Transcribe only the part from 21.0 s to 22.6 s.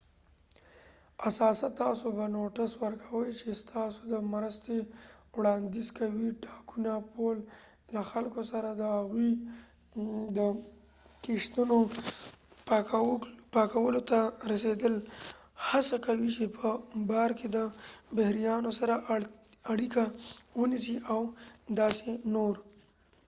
او داسې نور